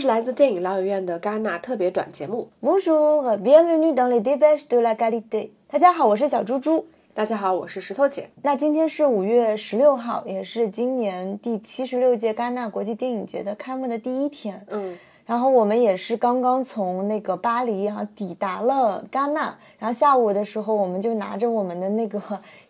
[0.00, 2.48] 是来自电影疗养院的戛纳特别短节目。
[2.62, 5.50] Bonjour, bienvenue dans les débats de la qualité。
[5.68, 6.86] 大家好，我是小猪猪。
[7.12, 8.30] 大家好，我是石头姐。
[8.40, 14.64] 那今天是五月十六号，也是今年第七十六届戛纳国际电影节的开幕的第一天。
[14.70, 22.22] 嗯，然后我们也是刚刚从那个巴黎哈、抵达了戛纳，然后下午的时候我们就拿着我们的那个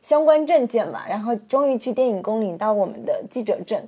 [0.03, 3.81] 相关证件吧，然后终于去电影宫领到我们的记者证。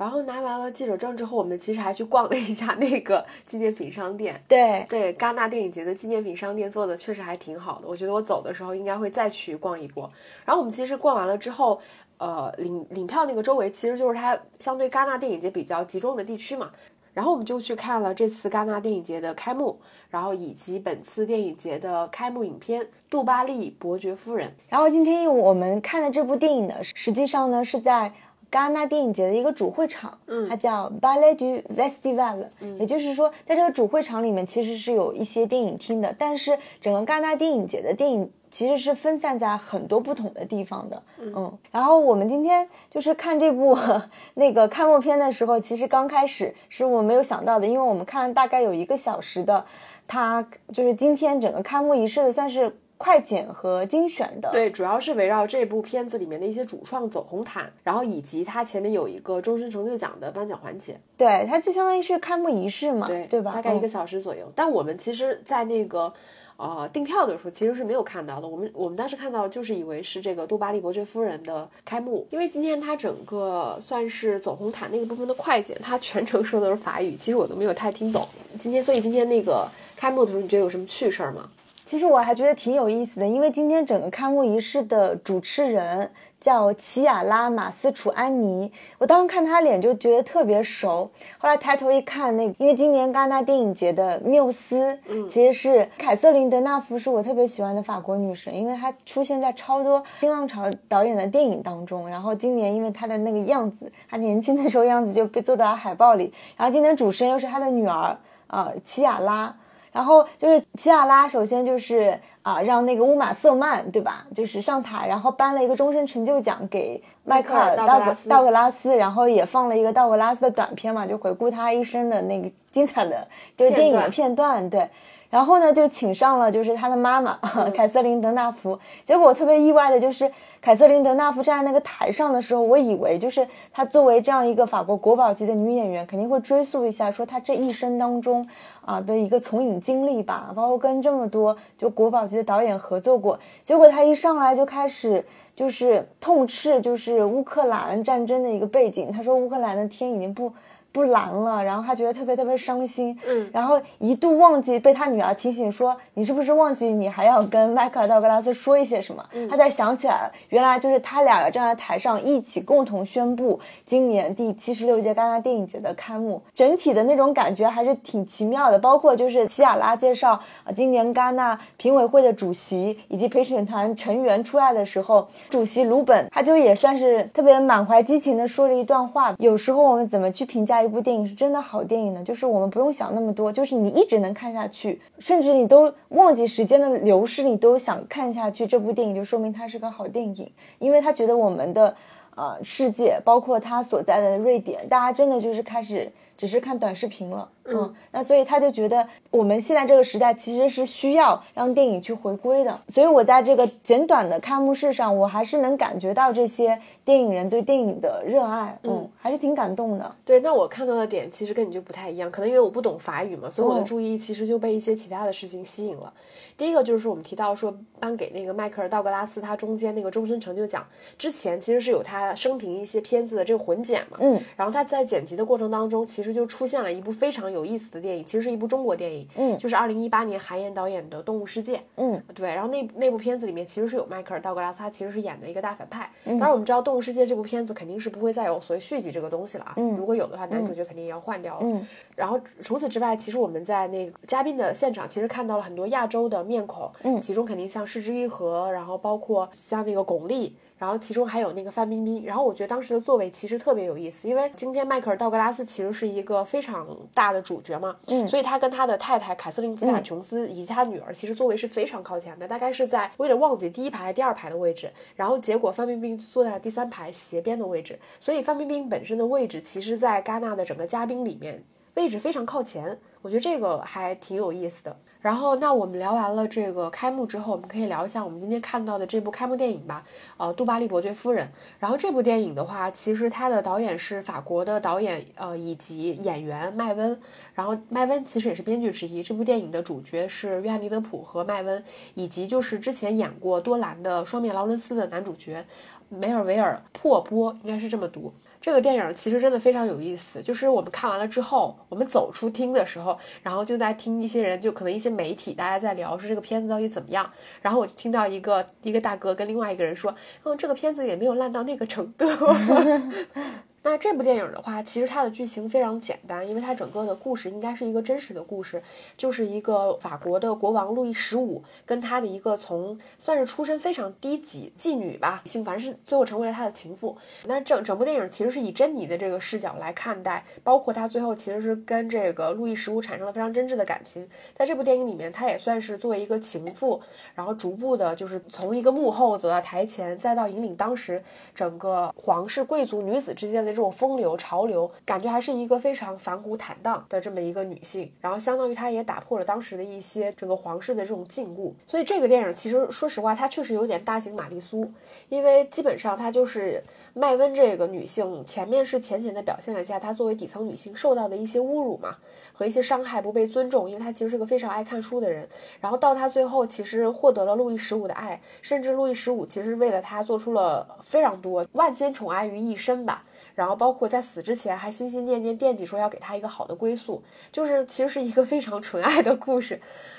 [0.00, 4.42] 然后拿完了记者证之后，我们其实还去逛了一下那个纪念品商店。
[4.48, 10.10] 对，对，戛纳电影节的纪念品商店做的确实还挺好的，我觉得我走的时候应该会再去逛一逛。
[10.46, 11.78] 然后我们其实逛完了之后，
[12.16, 16.70] 呃，领领票那个周围其实就是它相对戛纳电影节比较集中的地区嘛。
[17.12, 22.80] 然后我们就去看了这次戛纳电影节的开幕，然后以及本次电影节的开幕影片
[23.10, 24.48] 《杜巴利伯爵夫人》。
[24.70, 28.10] 然后今天我们看的这部电影呢，实际上呢是在。
[28.50, 30.48] 戛纳电影节的一个主会场，嗯。
[30.48, 32.46] 它叫 Ballet du Festival，、
[32.78, 41.56] 也就是说，在这个主会场里面其实是有一些电影厅的，但是整个戛纳电影节的电影其实是分散在很多不同的地方的，嗯。
[41.70, 43.78] 然后我们今天就是看这部
[44.34, 49.64] 那个开幕片的时候，其实刚开始是我没有想到的，因为我们看了大概有一个小时的，
[50.08, 52.76] 它就是今天整个开幕仪式的算是。
[53.02, 63.52] 快剪和精选的，对，主要是围绕这部片子里面的一些主创走红毯，然后以及它前面有一个终身成就奖的颁奖环节，对，它就相当于是开幕仪式嘛，对对吧？
[63.52, 64.52] 大概一个嗯小时左右。
[64.54, 66.12] 但我们其实，在那个
[66.58, 68.46] 呃订票的时候，其实是没有看到的。
[68.46, 78.28] 我们我们当时看到，就是以为是这个杜巴利伯爵夫人的开幕，因为今天它整个算是走红毯那个部分的快剪，它全程说的都是法语，其实我都没有太听懂。
[78.58, 81.48] 今天，所以今天那个开幕的时候，你觉得有什么趣事儿吗？
[81.90, 109.52] 其实我还觉得挺有意思的，因为今天整个开幕仪式的主持人叫齐亚拉马斯楚安妮，我当时看她脸就觉得特别熟，后来抬头一看，那个因为今年戛纳电影节的缪斯，嗯其实是凯瑟琳德纳夫，是我特别喜欢的法国女神，因为她出现在超多新浪潮导演的电影当中，然后今年因为她的那个样子，她年轻的时候样子就被做到了海报里，然后今年主持人又是她的女儿啊、齐亚拉。
[109.92, 124.88] 然后就是齐亚拉，首先就是啊，让那个乌玛瑟曼对吧，就是上台，然后颁了一个终身成就奖给迈克尔道格道格拉斯道格拉斯，然后也放了一个道格拉斯的短片嘛，就回顾他一生的那个精彩的就是电影的片段，对。
[125.30, 127.38] 然后呢，就请上了就是他的妈妈、
[127.72, 128.78] 凯瑟琳德纳福。
[129.04, 130.30] 结果我特别意外的就是，
[130.60, 138.44] 凯瑟琳德纳福站在那个台上的时候，我以为就是她作为这样一个法国国宝级的女演员，肯定会追溯一下说她这一生当中
[138.84, 143.38] 啊的一个从影经历吧，包括跟这么多就国宝级的导演合作过。
[143.62, 145.24] 结果她一上来就开始
[145.54, 150.52] 就是痛斥就是乌克兰战争的一个背景，她说乌克兰的天已经不。
[150.92, 159.24] 不拦了，然后他觉得特别特别伤心，嗯然后一度忘记被他女儿提醒说，你是不是忘记你还要跟迈克尔道格拉斯说一些什么？
[159.48, 168.78] 他才想起来了，原来就是他俩站在台上一起共同宣布今年第七十六届戛纳电影节的开幕，整体的那种感觉还是挺奇妙的。
[168.78, 170.32] 包括就是齐亚拉介绍
[170.64, 179.34] 啊，今年戛纳评委会的主席以及陪审团成员出来的时候，主席鲁本他就也算是特别满怀激情的说了一段话。
[179.38, 182.22] 有时候我们怎么去评价一部电影是真的好电影呢？
[182.24, 191.94] 就是我们不用想那么多，就是你一直能看下去，甚至你都忘记时间的流逝，你都想看下去这部电影，就说明它是个好电影，因为他觉得我们的
[192.34, 197.46] 呃世界，包括他所在的瑞典，大家真的就是开始只是看短视频了。
[197.64, 202.80] 嗯，那所以他就觉得我们现在这个时代其实是需要让电影去回归的。
[202.88, 210.16] 所以我在这个简短的开幕式上，我还是能感觉到这些电影人对电影的热爱，嗯，还是挺感动的。
[210.24, 216.10] 对，那我看到的点其实跟你就不太一样，可能因为我不懂法语嘛，所以我的嗯注意力其实就被一些其他的事情吸引了。
[216.56, 220.84] 第一个就是我们提到说颁给那个迈克尔道格拉斯他中间那个终身成就奖
[221.16, 236.10] 之前，其实是有他生平一些片子的这个混剪嘛，嗯，然后他在剪辑的过程当中，其实就出现了一部非常有意思的电影，其实是一部中国电影，嗯就是二零一八年韩延导演的《动物世界》，嗯，对，然后那那部片子里面其实是有迈克尔道格拉斯，他其实是演的一个大反派。
[236.24, 241.60] 嗯当然我们知道《动物世界》这部片子肯定是不会再有所谓续集这个东西了啊，如果有的话，男主角肯定也要换掉了。
[241.62, 241.86] 嗯
[242.16, 250.52] 然后除此之外，其实我们在那个嘉宾的现场，其实看到了很多亚洲的面孔，嗯其中肯定像失之愈合，然后包括像那个巩俐。
[250.80, 271.62] 然后其中还有那个范冰冰，然后我觉得当时的座位其实特别有意思，因为今天迈克尔道格拉斯其实是一个非常大的主角嘛，嗯所以他跟他的太太凯瑟琳·斯塔琼斯以及他女儿其实座位是非常靠前的，大概是在我有点忘记第一排第二排的位置，然后结果范冰冰坐在了第三排斜边的位置，所以范冰冰本身的位置其实，在戛纳的整个嘉宾里面。
[271.94, 274.96] 位置非常靠前，我觉得这个还挺有意思的。
[275.20, 280.02] 然后，那我们聊完了这个开幕之后，我们可以聊一下我们今天看到的这部开幕电影吧。
[280.38, 281.46] 呃，《杜巴利伯爵夫人》。
[281.78, 287.20] 然后这部电影的话，其实它的导演是法国的导演，呃，以及演员麦温。
[287.52, 289.22] 然后麦温其实也是编剧之一。
[289.22, 291.84] 这部电影的主角是约翰尼德普和麦温，
[292.14, 295.66] 以及就是之前演过多兰的《双面劳伦斯》的男主角
[296.08, 298.32] 梅尔维尔·珀波，应该是这么读。
[298.58, 303.09] 这个电影其实真的非常有意思，就是我们看完了之后，我们走出厅的时候，
[303.42, 307.30] 然后就在听一些人，就可能一些媒体，大家在聊说这个片子到底怎么样。
[307.62, 310.14] 然后我就听到一个一个大哥跟另外一个人说，
[310.44, 312.26] 嗯，这个片子也没有烂到那个程度。
[313.82, 318.82] 那这部电影的话，其实它的剧情非常简单，因为它整个的故事应该是一个真实的故事，
[319.16, 327.16] 就是一个法国的国王路易十五跟他的一个从算是出身非常低级妓女吧，性反正是最后成为了他的情妇。
[327.46, 334.28] 那整整部电影其实是以珍妮的这个视角来看待，包括他最后其实是跟这个路易十五产生了非常真挚的感情。
[334.54, 337.00] 在这部电影里面，他也算是作为一个情妇，
[337.34, 341.22] 然后逐步的就是从一个幕后走到台前，再到引领当时
[341.54, 343.69] 整个皇室贵族女子之间的。
[343.70, 354.90] 这种风流潮流，感觉还是一个非常反骨坦荡的这么一个女性，然后相当于她也打破了当时的一些整个皇室的这种禁锢，所以这个电影其实说实话，它确实有点大型玛丽苏，
[355.28, 356.82] 因为基本上它就是
[357.14, 362.16] 麦温这个女性前面是浅浅的表现了一下她作为底层女性受到的一些侮辱嘛，
[362.52, 365.48] 和一些伤害不被尊重，因为她其实是个非常爱看书的人，
[365.80, 373.24] 然后到她最后其实获得了路易十五的爱，甚至路易十五其实为了她做出了非常多万千宠爱于一身吧。
[373.60, 377.22] 然后包括在死之前还心心念念惦记说要给他一个好的归宿，
[377.52, 379.78] 就是其实是一个非常纯爱的故事。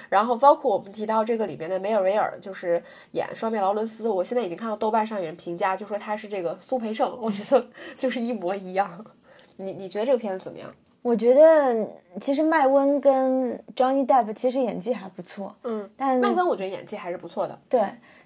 [0.10, 2.84] 然后包括我们提到这个里面的梅尔维尔，就是
[3.14, 7.66] 演双面劳伦斯，我现在已经看到豆瓣上有人评价，就说他是这个苏培盛，我觉得
[7.98, 9.04] 就是一模一样。
[9.56, 10.72] 你你觉得这个片子怎么样？
[11.02, 11.76] 我觉得
[12.22, 17.82] 其实麦温跟 Johnny Depp 其实演技还不错，嗯，但麦温我觉得演技还是不错的，对。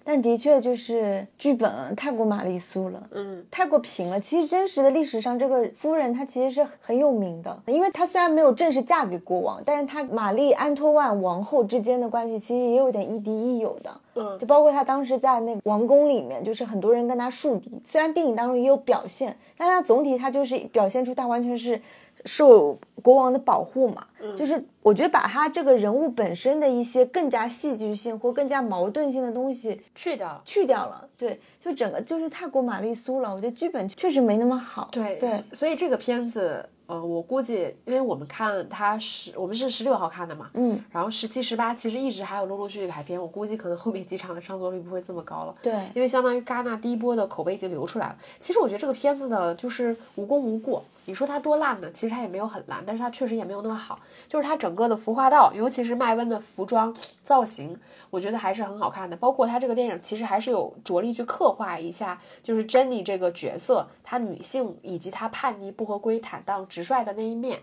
[0.06, 4.20] 但的确就是剧本太过玛丽苏了，嗯，太过平了。
[4.20, 17.72] 其实真实的历史上，这个夫人她其实是很有名的，因为她虽然没有正式嫁给国王，但是她玛丽安托万王后之间的关系其实也有点亦敌亦友的，嗯，就包括她当时在那个王宫里面，就是很多人跟她树敌。
[17.84, 21.82] 虽然电影当中也有表现，但她总体她就是表现出她完全是。
[22.26, 24.06] 受国王的保护嘛，
[24.38, 33.30] 就是我觉得把他这个人物本身的一些更加戏剧性或更加矛盾性的东西去掉了，去掉了，对，就整个就是太过玛丽苏了。
[33.30, 36.68] 我觉得剧本确实没那么好，对对，所以这个片子。
[36.88, 48.16] 呃，我估计，因为我们看它十，我们是十六号看的嘛，嗯，然后十七、十八其实一直还有陆陆续续排片，我估计可能后面几场的上座率不会这么高了，对，因为相当于戛纳第一波的口碑已经流出来了。
[48.38, 50.84] 其实我觉得这个片子呢，就是无功无过。
[51.06, 51.90] 你说它多烂呢？
[51.92, 54.00] 其实它也没有很烂，但是它确实也没有那么好。
[54.28, 57.80] 就是它整个的服化道，尤其是麦温的服装造型，
[58.10, 59.16] 我觉得还是很好看的。
[59.16, 67.62] 包括它这个电影其实还是有着力去刻画一下，就是 Jenny 这个角色，她女性以及她叛逆、不合规、坦荡、直率的那一面。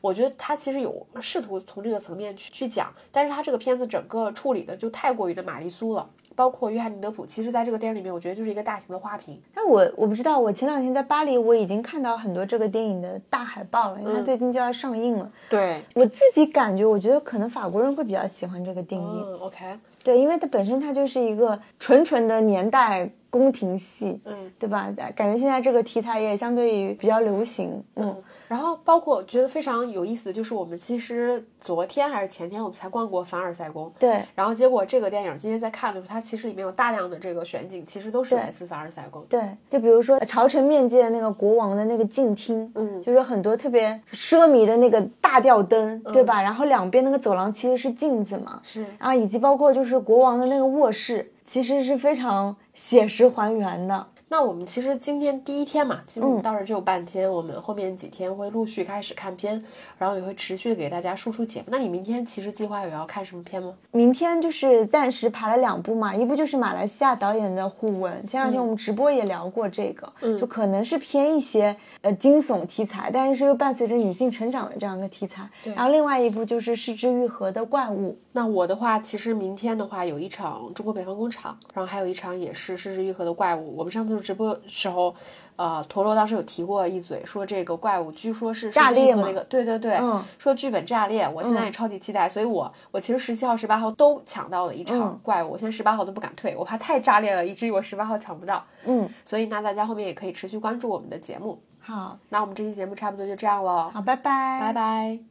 [0.00, 6.08] 我觉得他其实有试图从这个层面去去讲，但是他这个片子整个处理的就太过于的玛丽苏了。
[6.38, 9.42] 包括约翰尼德普，其实在这个电影里面，我觉得就是一个大型的花瓶。
[9.52, 15.28] 但我我不知道，我前两天在巴黎，我已经看到很多这个电影的大海报了，因为它最近就要上映了。
[15.50, 19.08] 对我自己感觉，我觉得可能法国人会比较喜欢这个电影。
[19.08, 19.78] 嗯，OK。
[20.04, 23.10] 对，因为它本身它就是一个纯纯的年代。
[23.30, 24.90] 宫廷戏，嗯，对吧？
[25.14, 28.16] 感觉现在这个题材也相对于比较流行，嗯。
[28.48, 34.22] 然后包括觉得非常有意思的就是，我们其实昨天还是前天我们才逛过凡尔赛宫，对。
[34.34, 39.22] 然后结果这个电影今天在看的时候，它其实里面有大量的这个选景，其实都是来自凡尔赛宫。
[39.28, 46.40] 对，就比如说朝臣面见那个国王的那个镜厅，嗯，就是很多特别奢靡的那个大吊灯，对吧？
[46.40, 48.86] 然后两边那个走廊其实是镜子嘛，是。
[48.98, 51.30] 然后以及包括就是国王的那个卧室。
[51.48, 54.06] 其实是非常写实还原的。
[54.30, 59.62] 那我们其实今天第一天嘛，其实我们倒是只有半天，我们后面几天会陆续开始看片，
[59.96, 61.66] 然后也会持续的给大家输出节目。
[61.70, 63.74] 那你明天其实计划有要看什么片吗？
[63.90, 75.48] 明天就是暂时排了两部嘛，一部就是马来西亚导演的《互文》，前两天我们直播也聊过这个，就可能是偏一些呃惊悚题材，但是又伴随着女性成长的这样一个题材。
[75.64, 78.12] 然后另外一部就是《失之愈合的怪物》。
[78.32, 83.70] 那我的话，其实明天的话有一场《中国北方工厂》，然后还有一场也是《失之愈合的怪物》。
[83.74, 84.17] 我们上次。
[84.18, 85.14] 就是直播时候，
[85.56, 98.64] 呃，陀螺当时有提过一嘴，说这个怪物据说是炸裂吗是那个，对对对，嗯说剧本炸裂，我现在也超级期待，所以我我其实十七号、十八号都抢到了一场嗯怪物，我现在十八号都不敢退，我怕太炸裂了，以至于我十八号抢不到。
[98.84, 101.62] 嗯，所以那大家后面也可以持续关注我们的节目。
[101.78, 105.28] 好，那我们这期节目差不多就这样了，好，拜拜，拜拜。